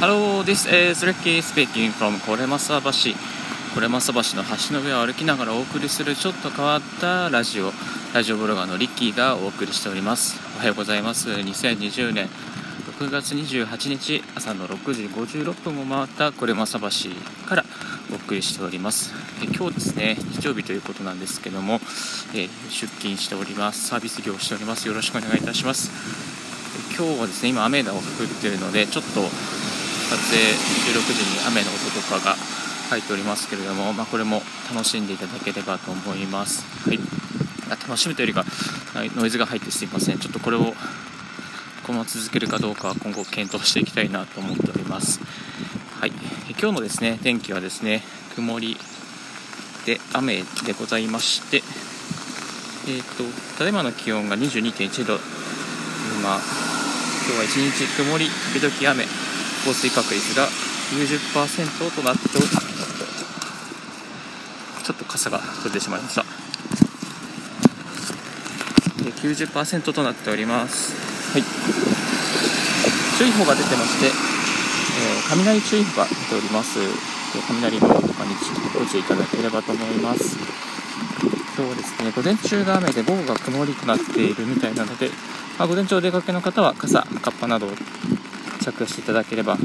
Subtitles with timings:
[0.00, 2.90] Hello, this is Ricky speaking from これまさ橋。
[3.74, 7.70] これまさ橋の橋の上を歩きながらお送りするちょっと変わったラジオ。
[8.14, 10.40] ラジオブロガーのリッキーがお送りしております。
[10.56, 11.28] おはようございます。
[11.28, 12.30] 2020年
[12.98, 16.88] 6月28日朝の6時56分を回ったこれまさ橋
[17.46, 17.64] から
[18.10, 19.12] お送りしております。
[19.42, 21.78] え今日ですね日曜日ということなんですけども、
[22.34, 23.88] え出勤しております。
[23.88, 24.88] サービス業をしております。
[24.88, 25.90] よろしくお願いいたします。
[26.96, 28.00] 今日はですね今雨が降っ
[28.40, 29.28] ているのでちょっと
[30.10, 30.42] 撮影
[30.90, 32.34] 収録時に雨の音とかが
[32.90, 34.42] 入っておりますけれども、まあ、これも
[34.74, 36.98] 楽しんでいただければと思います、はい、
[37.70, 38.44] 楽しむというよりか
[39.16, 40.18] ノイズが入ってすいません。
[40.18, 40.74] ちょっとこれを
[41.86, 45.20] この続けるかどうかは今後検討していきたいなと思っております。
[46.00, 46.12] はい。
[46.60, 48.02] 今日のですね天気はですね
[48.34, 48.76] 曇り
[49.86, 51.62] で雨でございまして
[52.88, 53.24] えーと、
[53.58, 55.14] ただいまの気温が22.1度。
[56.18, 58.26] 今今日は一日曇り
[58.58, 59.29] 時々雨。
[59.64, 60.48] 降水確率が
[60.90, 62.46] 90%となっており
[64.82, 66.24] ちょっと傘が取れてしまいました。
[69.20, 70.94] 90%となっております。
[71.32, 71.42] はい。
[73.18, 74.12] 注意報が出てまして、えー、
[75.28, 76.78] 雷注意報が出ております。
[77.46, 78.34] 雷のとかに
[78.74, 80.38] ご注意いただければと思います。
[81.56, 82.10] 今日ですね。
[82.10, 85.10] 午前中が雨で午後が曇りとなっているみたいなので、
[85.58, 87.70] まあ、午前中お出かけの方は傘カッパなどを
[88.60, 89.56] 着用していただければ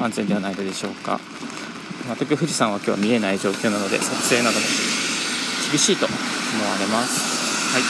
[0.00, 1.20] 安全ではないでしょうか。
[2.04, 4.66] 全く富士山は今日は見えない状況なので撮影なども
[5.70, 7.74] 厳しいと思われます。
[7.74, 7.82] はい。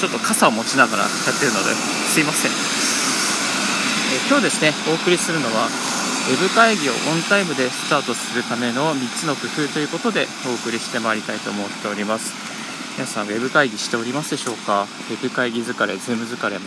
[0.00, 1.72] ちょっと傘を持ちながらやってるので
[2.12, 2.54] すいません、え
[4.28, 5.68] 今日ですねお送りするのは
[6.28, 12.45] ウェブ会議をオンタイムでスタートするための3つの工夫ということでお送りしてまいりたいと思っております。
[12.96, 14.84] 皆さんウェブ会議しておりますでしょうか？
[14.84, 16.64] ウェブ会議疲れ、ズーム疲れも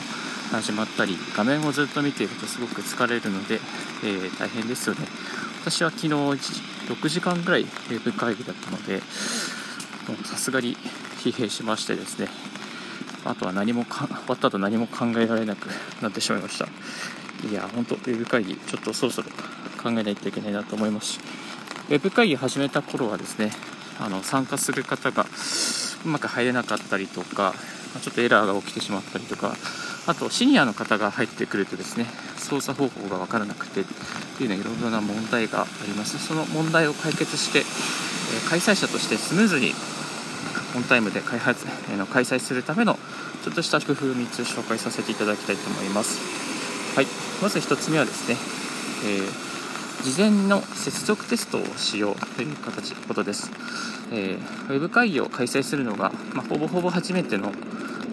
[0.52, 3.56] 始まったり画面をずっと見ているとすごく疲れるので、
[4.04, 5.08] えー、大変ですよね。
[5.62, 9.02] 私は昨日6時間ぐらいウェブ会議だったので
[10.24, 10.78] さすがに
[11.18, 12.28] 疲弊しましてですね。
[13.26, 15.68] あとは何もか終わった後何も考えられなく
[16.00, 16.68] なってしまいました。
[17.50, 19.30] いや本当ウェブ会議ちょっとそろそろ
[19.82, 21.20] 考えないといけないなと思いますし。
[21.90, 23.52] ウェブ会議始めた頃はですね
[24.00, 25.26] あの参加する方が
[26.06, 27.54] うまく入れなかったりとか
[28.02, 29.56] ちょっとエラーが起きてしまったりとか
[30.08, 32.06] あとシニアの方が入ってくるとですね
[32.38, 33.84] 操作方法が分からなくてっ
[34.38, 36.18] ていうのいろいろな問題があります。
[36.18, 37.64] その問題を解決して、
[38.50, 39.74] 開催者としてスムーズに
[40.76, 42.98] オンタイムで開発、えの開催するための
[43.44, 46.20] ちょっとした工夫を3つ紹介させていただきたいと思います。
[46.96, 47.08] はい。
[47.42, 48.38] まず1つ目はですね、
[49.06, 49.49] えー
[50.04, 53.52] 事前の接続テストをしようという形ことです、
[54.14, 57.52] えー、ウェブ会議を開催するのが、まあ、ほぼほぼ初めての、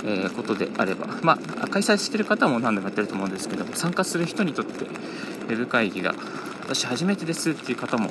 [0.05, 6.15] えー、ことであれば、まあ、開催してる方も何度もやってると思うんですけども参加する人にとってウェブ会議が
[6.63, 8.09] 私初めてですっていう方も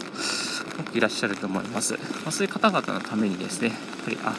[0.78, 4.36] 多くいらっしゃると思います、まあ、そういう方々のためにですねやっぱりあ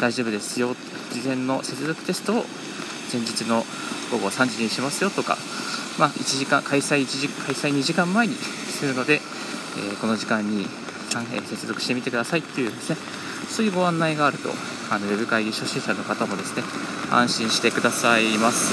[0.00, 0.74] 大丈夫ですよ
[1.12, 2.44] 事前の接続テストを
[3.12, 3.64] 前日の
[4.10, 5.36] 午後3時にしますよとか
[6.00, 10.66] まあ、1時間開催1時開催2時間前にするので、えー、この時間に、
[11.34, 12.96] え接続してみてくださいっていうですね。
[13.50, 14.48] そういうご案内があると
[14.90, 16.62] あのウェブ会議初心者の方もですね
[17.10, 18.72] 安心してくださいます。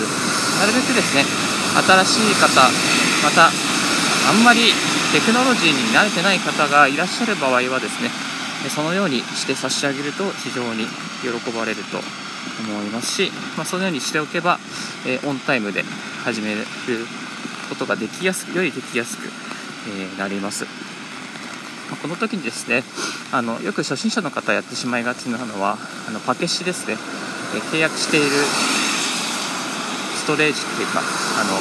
[0.59, 1.25] なるべくですね
[1.81, 2.61] 新しい方
[3.25, 4.71] またあんまり
[5.11, 8.11] テクノロジーに慣れてない方がいらっしゃる場合はですね
[8.69, 10.85] そのようにして差し上げると非常に
[11.21, 14.59] 喜ばれると思いますし、まあ、そのようにしておけば、
[15.05, 15.83] えー、オンタイムで
[16.23, 16.61] 始める
[17.69, 19.29] ことができやすくよりできやすく、
[19.89, 20.65] えー、なります。
[21.91, 22.83] ま、この時にですね
[23.31, 26.97] あのよく初心者の方やってしまいがちなのはあのパケシですね、
[27.55, 28.27] え、契約している
[30.15, 31.53] ストレージっていうかあの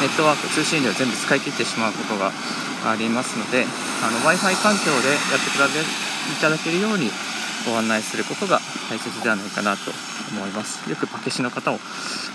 [0.00, 2.32] ネットワーク通信量全部使い切ってしまうことが
[2.84, 3.64] ありますので
[4.02, 7.10] w i f i 環境でやってくだいただけるように
[7.66, 8.60] ご案内することが
[8.90, 9.90] 大切ではないかなと
[10.32, 10.88] 思います。
[10.90, 11.78] よくパケシの方を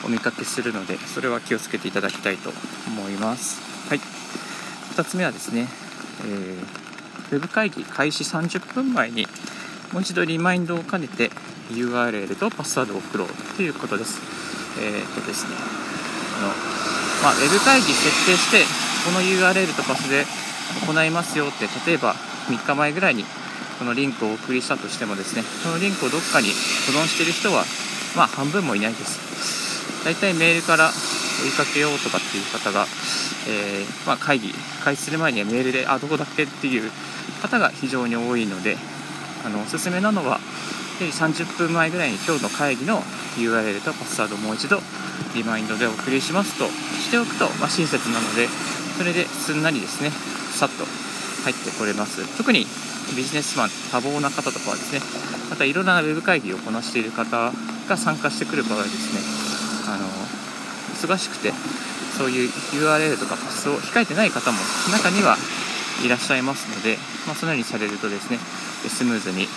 [0.06, 2.52] お見かけするのでそれは気をつけていただきたいと
[2.88, 3.62] 思います。
[3.90, 4.00] はい。
[4.96, 5.68] 2つ目はですね、
[6.26, 9.28] えー、ウェブ会議開始30分前に
[9.94, 11.32] もう一度リマインドを兼ねて
[11.70, 14.20] URL とパスワードを送ろうということです。
[14.80, 15.56] えー、っとですね
[16.38, 16.48] あの、
[17.24, 18.64] まあ、ウェブ会議設定して
[19.06, 20.26] この URL とパスで
[20.88, 22.16] 行いますよって例えば
[22.48, 23.26] 3日前ぐらいに
[23.82, 26.50] このリンクをお送りしたとしてもですねそのリンクをどっかに
[26.86, 27.66] 保存してる人は
[28.16, 30.06] まあ半分もいないです。
[30.06, 32.86] 大体メールから追いかけようとかっていう方が、
[33.50, 36.92] えー、まあ、会議開始する前にはメールであどこだっけっていう
[37.42, 38.78] 方が非常に多いので
[39.44, 40.40] あのおすすめなのは
[41.00, 43.02] 30分前ぐらいに今日の会議の
[43.38, 44.78] URL とパスワードをもう一度
[45.34, 48.48] リマインドでお送りしますとしておくと、まあ、親切なので
[48.98, 50.12] それですんなりですね
[50.54, 51.11] さっと
[51.44, 52.26] 入ってこれます。
[52.38, 52.66] 特に
[53.16, 55.02] ビジネスマン多忙な方とかはですね
[55.50, 57.52] またいろんなウェブ会議をこなしている方
[57.90, 60.06] が参加してくる場合ですねあの
[60.96, 61.52] 忙しくて
[62.18, 64.58] そういう URL とかパスを控えてない方も
[64.92, 65.36] 中には
[66.06, 66.98] いらっしゃいますので、
[67.28, 69.48] まあ、そのようにされるとですねスムーズに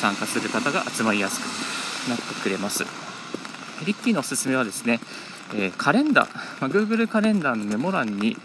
[0.00, 2.84] 参加する方が集まりやすくなってくれます。
[3.84, 5.00] リッキーのおすすめはですね、
[5.54, 6.28] えカレンダー、
[6.60, 8.36] まあ、Google カレンダーのメモ欄に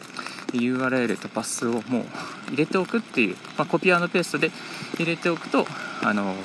[0.53, 2.05] URL とパスをもう
[2.51, 4.51] 入れておくっていう、まあ、コピーペーストで
[4.95, 5.65] 入れておくと、
[6.03, 6.35] あの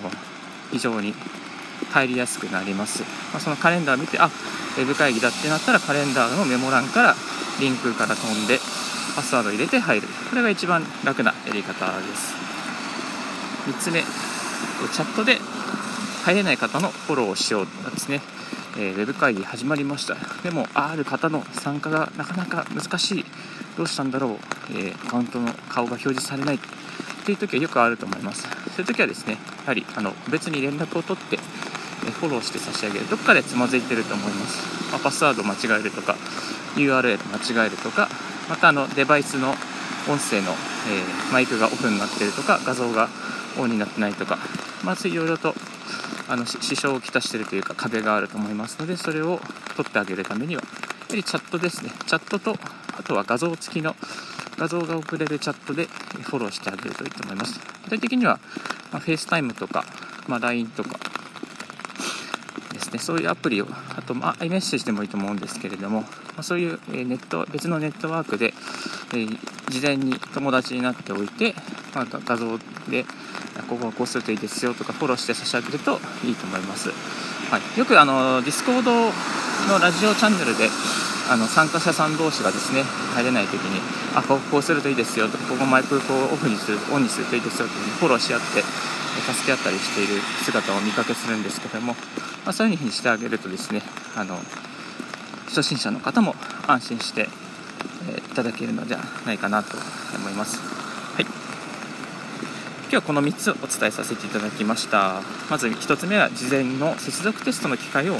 [0.71, 1.15] 非常に
[1.91, 7.15] 入りやすくなります、まあ、そのカレンダー見てあウェブ会議だってなったらカレンダーのメモ欄から
[7.61, 8.59] リンクから飛んで
[9.15, 10.09] パスワード入れて入る。
[10.29, 12.35] これが一番楽なやり方です。
[13.67, 15.39] 3つ目チャットで
[16.25, 17.67] 入れない方のフォローをしよう。
[17.91, 18.21] ですね。
[18.77, 20.17] えー、ウェブ会議始まりました。
[20.43, 23.25] でもある方の参加がなかなか難しい。
[23.77, 24.33] どうしたんだろう、
[24.71, 26.59] えー、アカウントの顔が表示されない。
[27.27, 28.43] という時はよくあると思います。
[28.43, 31.39] そういう時はですねやはりあの別に連絡を取って、
[32.07, 33.09] えフォローして差し上げる。
[33.09, 36.17] どっかでつまずいてると思います、まあ、パスワード間違えるとか
[36.77, 38.09] URL 間違えるとか
[38.49, 39.51] またあのデバイスの
[40.09, 43.09] 音声の、えー、マイクがオフになってるとか画像が
[43.59, 44.39] オンになってないとか
[44.85, 45.53] まずいろいろと
[46.29, 49.41] あの支障をきたしているというか壁があると思いますのでそれを
[49.77, 50.69] 取ってあげるためにはや
[51.11, 51.93] はりチャットですね。
[52.07, 52.57] チャットと
[52.99, 53.95] あとは画像付きの
[54.59, 55.87] 画像が送れるチャットで
[56.23, 57.61] フォローしてあげるといいと思います。
[57.85, 58.39] 具体的には、
[58.93, 59.85] まあ、FaceTime とか、
[60.29, 60.99] まあ、LINE とか
[62.73, 62.99] ですね。
[62.99, 66.09] そういうアプリをあと、まあ、iMessage でもいいと思うんですけれども、ま
[66.39, 68.55] あ、そういうネット別のネットワークで、
[69.13, 69.39] えー、
[69.71, 71.55] 事前に友達になっておいて、
[71.95, 72.59] まあ、画像
[72.89, 73.05] で
[73.69, 80.69] ここはこうするといいですよとかフォローして差し上げるといいと思います、はい、よくあのディスコードのラジオチャンネルで
[81.29, 82.83] あの参加者さん同士がですね
[83.15, 83.81] 入れない時に
[84.15, 91.95] あこここうするといいですよとかここマイクこうオフにするオンにするといいですよとフォローし合って助け合ったりしている姿を見かけするんですけども、
[92.45, 93.83] まあ、そういう風にしてあげるとですね
[94.15, 94.37] あの
[95.47, 96.35] 初心者の方も
[96.67, 97.29] 安心して、
[98.11, 99.77] えいただけるのではないかなと
[100.17, 100.59] 思います。
[101.15, 101.25] はい。
[101.25, 105.23] 今日はこの3つをお伝えさせていただきました。
[105.49, 108.17] まず1つ目は事前の接続テストの機会を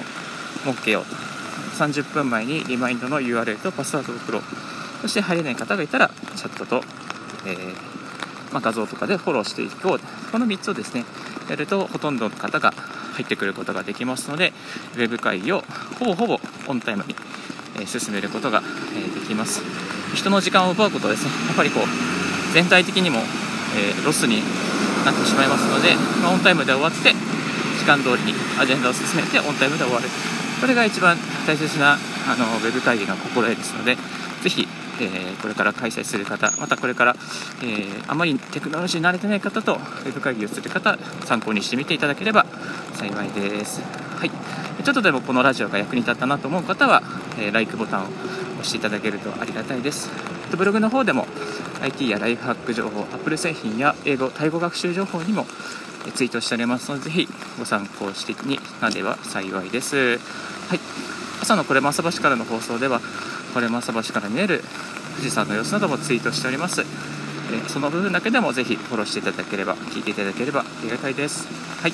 [0.65, 1.36] 設けようと。
[1.77, 4.43] 30分前にリマインドの URL とパスワードを送ろう。
[5.03, 6.83] そして入れない方がいたらチャットと、
[7.47, 10.01] えー、まあ、画像とかでフォローしていこう。
[10.33, 11.05] この3つをですね
[11.49, 12.73] やるとほとんどの方が
[13.15, 14.53] 入ってくることができますので
[14.97, 15.63] ウェブ会議を
[15.99, 17.15] ほぼほぼオンタイムに、
[17.81, 18.63] え進めることが、
[18.95, 19.63] えできます。
[20.15, 21.31] 人の時間を奪うことはですね。
[21.47, 23.21] やっぱりこう全体的にも
[23.77, 24.41] え、ロスに
[25.05, 27.13] なってしまいますので、まあ、オンタイムで終わって
[27.79, 30.09] 時間通りにアジェンダを進めてオンタイムで終わる。
[30.61, 31.17] これが一番
[31.47, 31.97] 大切なあ
[32.37, 33.97] のウェブ会議の心得ですので
[34.43, 34.67] ぜひ、
[35.01, 37.17] えー、これから開催する方またこれから、
[37.63, 42.47] えー、あまりテクノロジーに慣れてない方とウェブ会議をする方参考にしてみていただければ
[42.95, 43.81] 幸いです。
[43.83, 44.31] はい
[44.85, 47.03] ちょっとでもこのラジオが役に立ったなと思う方は、
[47.41, 50.11] えー、LIKE ボタンを押していただけるとありがたいです。
[50.57, 51.27] ブログの方でも
[51.87, 55.47] IT やライフハック情報、Apple 製品や英語、タイ語学習情報にも
[56.15, 57.29] ツイートしておりますので、ぜひ
[57.59, 60.19] ご参考してになれば幸いです。
[60.19, 60.81] はい、
[61.41, 63.01] 朝のこれも朝橋からの放送では、
[63.55, 64.65] これも朝橋から見える
[65.17, 66.83] 富士山の様子などもツイートしております。
[66.83, 71.47] えその部分だけでもぜひフォローしていただければ、聞いていただければありがたいです。
[71.81, 71.93] はい。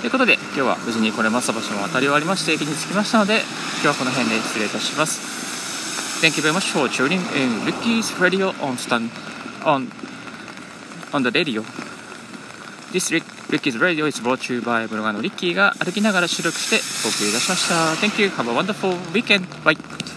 [0.00, 3.40] ということで、今日は無事にこれも朝橋も渡り終わりまして、駅に着きましたので、
[3.82, 5.37] 今日はこの辺で失礼いたします。
[6.20, 9.08] Thank you very much for tuning in Ricky's Radio on stand
[9.64, 9.88] on
[11.12, 11.62] on the radio.
[12.90, 17.94] This Ricky's Radio is brought to you by ブロガーのリッキーが歩きながら収録してお送りいたしました。
[18.04, 18.30] Thank you.
[18.30, 19.46] Have a wonderful weekend.
[19.62, 20.07] Bye.